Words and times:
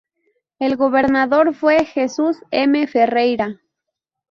El 0.57 0.77
Gobernador 0.77 1.53
fue 1.53 1.85
Jesús 1.85 2.35
M. 2.49 2.87
Ferreira. 2.87 3.61